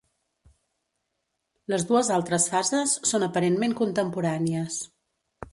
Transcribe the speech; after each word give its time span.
Les 1.73 1.85
dues 1.91 2.09
altres 2.17 2.49
fases 2.55 2.97
són 3.13 3.29
aparentment 3.29 3.79
contemporànies. 3.85 4.83